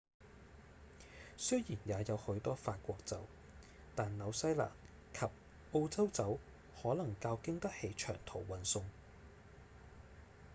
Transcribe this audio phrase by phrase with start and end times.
[1.37, 3.19] 雖然也有許多法國酒
[3.95, 4.71] 但紐西蘭
[5.13, 5.27] 及
[5.73, 6.39] 澳洲酒
[6.81, 8.83] 可能較經得起長途運送